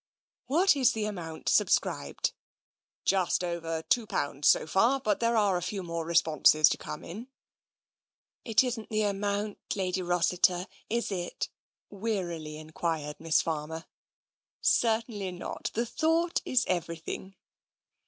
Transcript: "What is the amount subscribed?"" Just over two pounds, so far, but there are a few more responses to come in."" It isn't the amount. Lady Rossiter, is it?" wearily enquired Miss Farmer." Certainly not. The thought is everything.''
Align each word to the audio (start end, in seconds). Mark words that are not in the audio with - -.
"What 0.47 0.75
is 0.75 0.93
the 0.93 1.05
amount 1.05 1.47
subscribed?"" 1.47 2.33
Just 3.05 3.43
over 3.43 3.83
two 3.83 4.07
pounds, 4.07 4.47
so 4.47 4.65
far, 4.65 4.99
but 4.99 5.19
there 5.19 5.37
are 5.37 5.57
a 5.57 5.61
few 5.61 5.83
more 5.83 6.05
responses 6.07 6.67
to 6.69 6.77
come 6.79 7.03
in."" 7.03 7.27
It 8.51 8.63
isn't 8.63 8.89
the 8.89 9.03
amount. 9.03 9.59
Lady 9.75 10.01
Rossiter, 10.01 10.65
is 10.89 11.11
it?" 11.11 11.49
wearily 11.91 12.57
enquired 12.57 13.19
Miss 13.19 13.43
Farmer." 13.43 13.85
Certainly 14.59 15.33
not. 15.33 15.69
The 15.75 15.85
thought 15.85 16.41
is 16.45 16.65
everything.'' 16.67 17.35